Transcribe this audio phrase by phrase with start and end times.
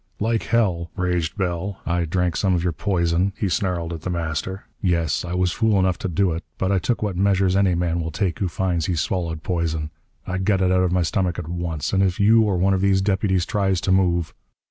[0.19, 1.77] "Like hell!" raged Bell.
[1.85, 4.63] "I drank some of your poison," he snarled at The Master.
[4.81, 5.23] "Yes!
[5.23, 6.43] I was fool enough to do it!
[6.57, 9.91] But I took what measures any man will take who finds he's swallowed poison.
[10.25, 11.93] I got it out of my stomach at once.
[11.93, 14.33] And if you or one of these deputies tries to move...."